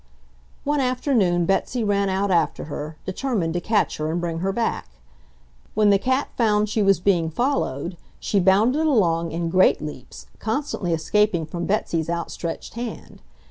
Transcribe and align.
One 0.63 0.79
afternoon 0.79 1.45
Betsy 1.45 1.83
ran 1.83 2.09
out 2.09 2.31
after 2.31 2.63
her, 2.63 2.97
determined 3.05 3.53
to 3.53 3.61
catch 3.61 3.97
her 3.97 4.09
and 4.11 4.19
bring 4.19 4.39
her 4.39 4.51
back. 4.51 4.87
When 5.75 5.91
the 5.91 5.99
cat 5.99 6.29
found 6.35 6.69
she 6.69 6.81
was 6.81 6.99
being 6.99 7.29
followed, 7.29 7.97
she 8.19 8.39
bounded 8.39 8.87
along 8.87 9.31
in 9.31 9.51
great 9.51 9.79
leaps, 9.79 10.25
constantly 10.39 10.91
escaping 10.91 11.45
from 11.45 11.67
Betsy's 11.67 12.09
outstretched 12.09 12.73
hand. 12.73 13.21